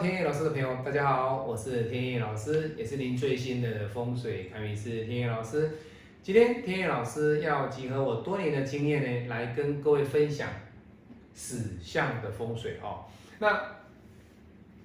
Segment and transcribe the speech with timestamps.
[0.00, 5.70] 天野老师的朋友，大家好，我是天野老师，也是您最新的风水看运师天野老师。
[6.22, 10.50] 今天天野老师要集合我多年的经验呢，来跟各位分享
[11.32, 13.06] 死相的风水哦。
[13.38, 13.58] 那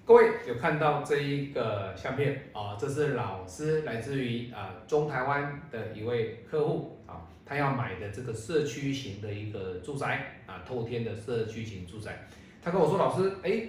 [0.06, 2.78] 各位有看到这一个相片啊？
[2.80, 12.28] 这是老师来自于啊中台湾的一位客户啊，他要买的这个社区型的一个住宅啊，透天的社区型住宅。
[12.64, 13.64] 他跟我说，老师，哎，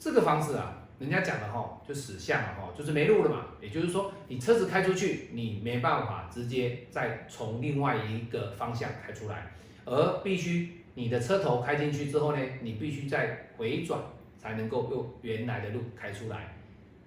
[0.00, 3.46] 这个房子啊，人家讲的哈，就死相了哈，就是没路了嘛。
[3.60, 9.52] 也就是说，你车子开出去，你没办法直接再从另外一个方向开出来，
[9.84, 14.00] 而必须你的车头开进去之后呢，你必须再回转。
[14.40, 16.54] 才能够用原来的路开出来。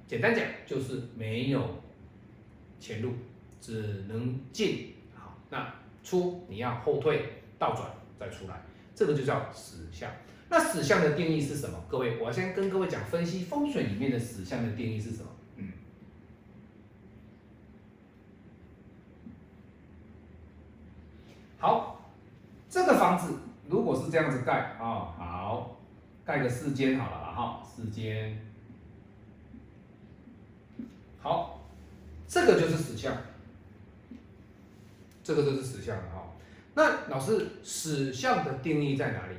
[0.06, 1.82] 简单讲就是没有
[2.80, 3.12] 前路，
[3.60, 4.94] 只能进。
[5.16, 8.62] 好，那出你要后退倒转再出来，
[8.94, 10.12] 这个就叫死相。
[10.50, 11.84] 那死相的定义是什么？
[11.90, 15.30] 各位，我先跟各位讲分析风水里面的死相的定义是什么。
[15.58, 15.72] 嗯，
[21.58, 22.12] 好，
[22.70, 23.34] 这个房子
[23.68, 25.70] 如果是这样子盖啊，好。
[26.26, 28.40] 盖个四间好了啦，哈，四间，
[31.22, 31.60] 好，
[32.30, 33.14] 这个就是死相，
[35.22, 36.34] 这个就是死相了哈。
[36.76, 39.36] 那老师，死相的定义在哪里？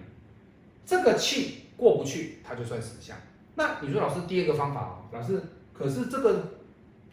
[0.86, 3.16] 这个气过不去，它就算死相。
[3.54, 5.40] 那你说老师，第二个方法，老师，
[5.72, 6.52] 可是这个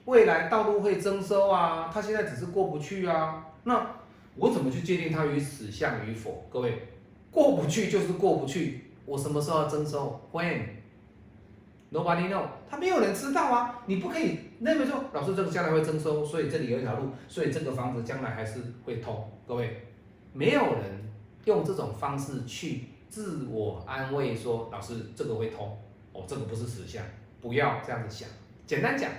[0.06, 3.96] 未来道路会征收啊，它现在只是过不去啊，那
[4.36, 6.46] 我怎么去界定它与死相与否？
[6.50, 6.88] 各位，
[7.30, 8.92] 过不去就是过不去。
[9.06, 13.84] 我什么时候要征收？When？Nobody know，他没有人知道啊！
[13.86, 19.30] 你不可以认为说，老师这个将来会征收，所以这里有一条路，所以这个房子将来还是会通。
[19.46, 19.88] 各位，
[20.32, 21.12] 没有人
[21.46, 25.78] 用这种方式去自我安慰说，老师这个会通，
[26.14, 27.04] 哦，这个不是实相，
[27.42, 28.30] 不要这样子想。
[28.66, 29.12] 简单讲，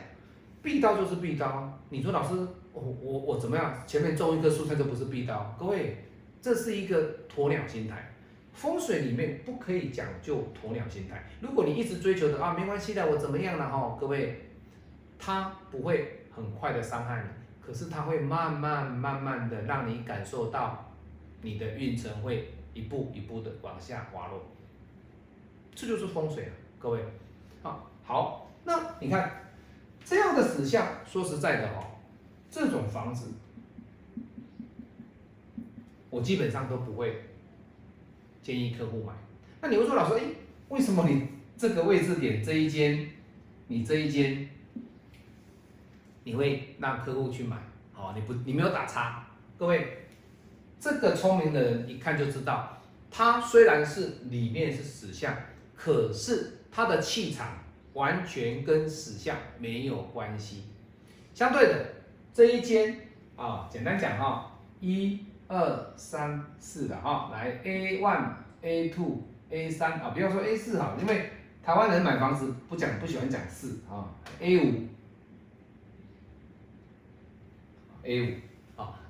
[0.62, 1.78] 必刀就是必刀。
[1.90, 2.34] 你说老师，
[2.72, 3.84] 我我我怎么样？
[3.86, 5.54] 前面种一棵树，它就不是必刀？
[5.60, 6.06] 各位，
[6.40, 8.10] 这是一个鸵鸟心态。
[8.54, 11.22] 风水里面不可以讲究鸵鸟心态。
[11.42, 13.94] 如果你一直追求的啊，没关系的，我怎么样了哈？
[14.00, 14.40] 各位，
[15.18, 17.28] 他不会很快的伤害你，
[17.60, 20.90] 可是他会慢慢慢慢的让你感受到
[21.42, 24.44] 你的运程会一步一步的往下滑落。
[25.74, 27.00] 这就是风水啊，各位。
[27.62, 29.52] 啊，好，那你看
[30.04, 31.84] 这样的死相，说实在的哦，
[32.50, 33.32] 这种房子
[36.10, 37.28] 我基本上都不会。
[38.42, 39.12] 建议客户买，
[39.60, 40.24] 那你会说老师，哎，
[40.68, 43.08] 为什么你这个位置点这一间，
[43.68, 44.48] 你这一间，
[46.24, 47.56] 你会让客户去买？
[47.92, 49.24] 好，你不，你没有打叉。
[49.56, 50.01] 各位，
[50.82, 52.76] 这个聪明的人一看就知道，
[53.08, 55.32] 他虽然是里面是死相，
[55.76, 57.58] 可是他的气场
[57.92, 60.64] 完全跟死相没有关系。
[61.32, 61.86] 相对的，
[62.34, 62.98] 这一间
[63.36, 65.26] 啊，简单讲哈，一。
[65.48, 68.30] 二三四的哈，来 A one
[68.62, 71.28] A two A 三啊，不要说 A 四哈，因为
[71.62, 74.08] 台湾人买房子不讲不喜欢讲四啊
[74.40, 74.86] ，A 五
[78.02, 78.34] A 五，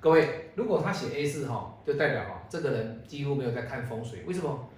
[0.03, 4.69] 各位如果他写 A 四哈，就代表哈这个人几乎没有在看风水，为什么？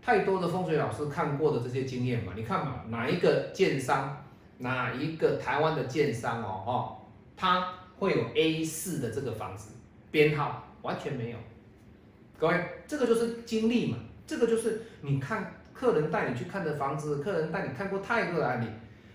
[0.00, 4.24] 太多的风水老师看过的这些经验嘛，你看嘛，哪一个建商，
[4.58, 6.96] 哪一个台湾的建商哦哦，
[7.36, 9.72] 他会有 A 四的这个房子。
[10.12, 11.36] 编号完全没有，
[12.38, 18.66] 各位，这个就是经历嘛，这个就是你看客人带你去看的房子，客人带你看过太多的案例，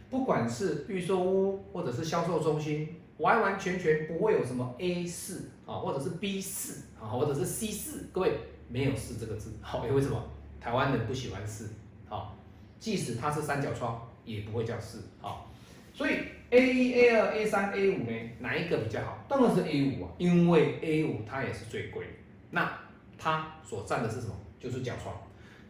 [0.10, 8.34] 不管是预售屋或者是销售中心，完完全全不会有什么 A 四啊，或者是 B 四啊，或者是 C 四，各位
[8.68, 10.22] 没有四这个字，好，因为什么？
[10.60, 11.70] 台湾人不喜欢四，
[12.10, 12.36] 好，
[12.80, 15.50] 即使它是三角窗，也不会叫四，好，
[15.94, 16.12] 所以。
[16.54, 18.12] A 一、A 二、A 三、A 五呢？
[18.40, 19.24] 哪一个比较好？
[19.30, 22.06] 当然是 A 五啊，因为 A 五它也是最贵。
[22.50, 22.70] 那
[23.18, 24.34] 它所占的是什么？
[24.60, 25.16] 就是角窗。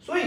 [0.00, 0.24] 所以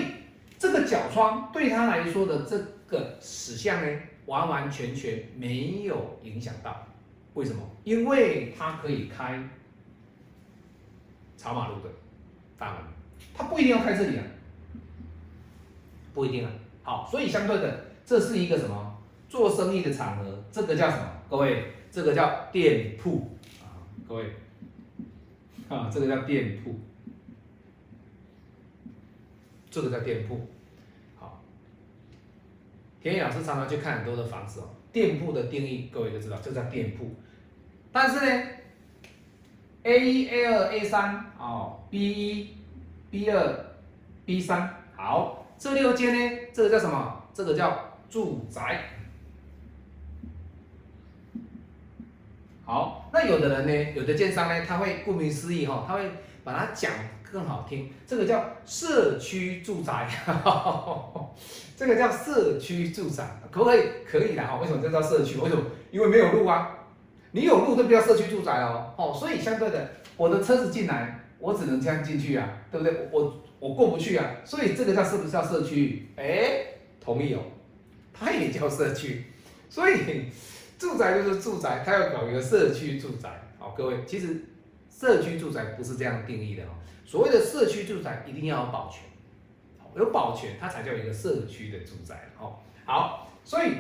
[0.57, 2.57] 这个角窗对他来说的这
[2.87, 6.87] 个死相呢，完完全全没有影响到。
[7.35, 7.61] 为什么？
[7.83, 9.47] 因为它可以开
[11.37, 11.89] 朝马路的
[12.57, 12.81] 大门，
[13.35, 14.23] 它不一定要开这里啊，
[16.13, 16.51] 不一定啊。
[16.81, 18.93] 好，所以相对的，这是一个什么？
[19.27, 21.11] 做生意的场合，这个叫什么？
[21.29, 23.83] 各位，这个叫店铺啊！
[24.07, 24.33] 各位，
[25.67, 26.79] 啊，这个叫店铺，
[29.69, 30.47] 这个叫店铺。
[33.05, 34.63] 田野老师常常去看很多的房子哦。
[34.91, 37.07] 店铺的定义，各位都知道，这叫店铺。
[37.91, 38.47] 但是呢
[39.83, 42.55] ，A 一、A 二、A 三哦，B 一、
[43.11, 43.65] B 二、
[44.25, 47.21] B 三，好，这六间呢，这个叫什么？
[47.31, 48.81] 这个叫住宅。
[52.65, 56.09] 好，那有的人呢，有的建商呢，他会顾名思义哈，他会
[56.43, 56.91] 把它讲
[57.35, 60.07] 更好听，这个叫社区住宅，
[61.75, 63.81] 这个叫社区住宅，可不可以？
[64.09, 64.57] 可以的哈。
[64.61, 65.37] 为什么这叫社区？
[65.39, 65.61] 为什么？
[65.91, 66.73] 因为没有路啊。
[67.31, 68.93] 你有路都不叫社区住宅哦。
[68.97, 69.85] 哦，所以相对的，
[70.15, 73.09] 我的车子进来，我只能这样进去啊，对不对？
[73.11, 74.31] 我我过不去啊。
[74.45, 76.07] 所以这个叫是不是叫社区？
[76.15, 76.65] 哎，
[77.01, 77.41] 同意哦，
[78.13, 79.25] 它也叫社区，
[79.69, 80.29] 所以。
[80.77, 83.29] 住宅就是住宅，它要搞一个社区住宅。
[83.57, 84.45] 好，各位，其实
[84.89, 86.67] 社区住宅不是这样定义的哦。
[87.05, 89.03] 所谓的社区住宅一定要有保全，
[89.95, 92.55] 有保全它才叫一个社区的住宅哦。
[92.83, 93.73] 好，所以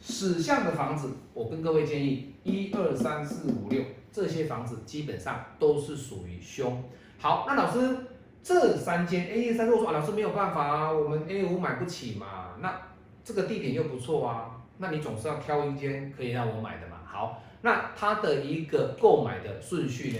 [0.00, 3.82] 死相的房子，我跟各位建议，一二三四五六
[4.12, 6.82] 这些房子基本上都是属于凶。
[7.18, 7.96] 好，那老师
[8.42, 12.80] 这三间 A 三，如果说啊老师没有办法啊，我们 A 五买不起嘛，那
[13.24, 14.56] 这个地点又不错啊。
[14.78, 17.00] 那你总是要挑一间可以让我买的嘛。
[17.04, 20.18] 好，那它的一个购买的顺序呢？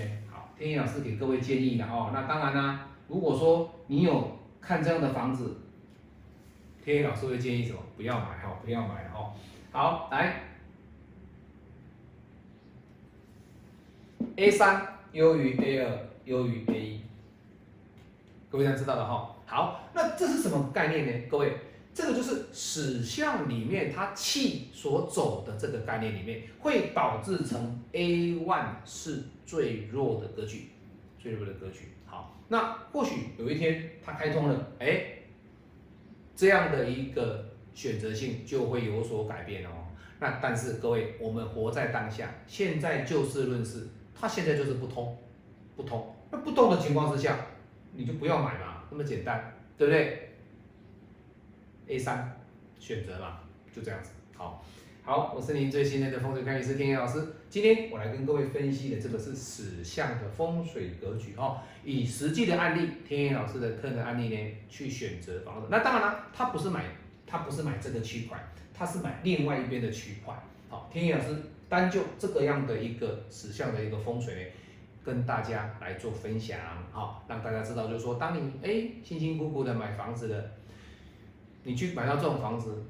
[0.60, 2.10] 天一老师给各位建议的哦。
[2.12, 5.56] 那当然啦，如果说你有看这样的房子，
[6.84, 7.78] 天一老师会建议什么？
[7.96, 9.32] 不要买哈，不要买哈。
[9.72, 10.42] 好，来
[14.36, 17.00] ，A 三优于 A 二，优于 A 一，
[18.50, 19.34] 各位要知道的哈。
[19.46, 21.26] 好，那这是什么概念呢？
[21.30, 21.56] 各位？
[22.00, 30.70] 这个就是史相里面它气所走的这个概念里面，会导致成 A one 是最弱的格局，
[31.18, 31.90] 最弱的格局。
[32.06, 35.18] 好，那或许有一天它开通了，哎，
[36.34, 39.70] 这样的一个选择性就会有所改变哦。
[40.20, 43.88] 那但是各位，我们活在当下，现在就事论事，
[44.18, 45.18] 它现在就是不通，
[45.76, 46.16] 不通。
[46.30, 47.36] 那不通的情况之下，
[47.92, 50.29] 你就不要买嘛，那么简单，对不对
[51.86, 52.40] ？A 三
[52.78, 53.40] 选择嘛，
[53.72, 54.10] 就这样子。
[54.36, 54.64] 好，
[55.02, 57.22] 好，我是您最信任的风水看运师天野老师。
[57.48, 65.66] 今天我来跟各位分析的这个是死相的风水格局哦，以实际的案例，天野老师的客人案例呢去选择房子。
[65.70, 66.84] 那当然了，他不是买，
[67.26, 68.38] 他不是买这个区块，
[68.72, 70.34] 他是买另外一边的区块。
[70.68, 71.36] 好，天野老师
[71.68, 74.40] 单就这个样的一个死相的一个风水呢，
[75.04, 76.58] 跟大家来做分享。
[76.92, 80.52] 好，让大家知道，就是说，当你哎辛辛苦苦的买房子的。
[81.62, 82.82] 你去买到这种房子，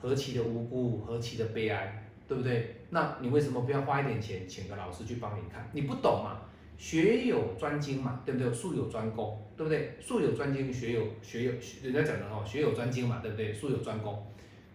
[0.00, 2.76] 何其的无辜，何其的悲哀，对不对？
[2.90, 5.68] 那你为什么不要花一点钱，请个老师去帮你看？
[5.72, 6.42] 你不懂嘛？
[6.78, 8.52] 学有专精嘛，对不对？
[8.52, 9.96] 术有专攻，对不对？
[10.00, 13.52] 术有专精，学有学有，人家讲的哦，学有专精嘛，对不对？
[13.52, 14.26] 术有专攻，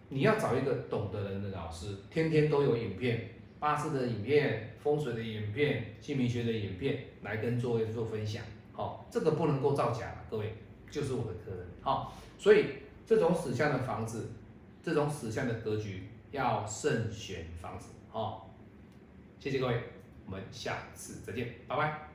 [0.08, 8.42] 你要找一个懂的人的老师，天天都有影片，八字的影片，风水的影片，姓名学的影片，来跟各位做分享。
[8.72, 10.54] 好，这个不能够造假，各位
[10.90, 11.66] 就是我的客人。
[11.82, 12.64] 好，所以。
[13.06, 14.30] 这种死相的房子，
[14.82, 18.42] 这种死相的格局，要慎选房子哦。
[19.38, 19.82] 谢谢各位，
[20.26, 22.10] 我们下次再见，拜拜。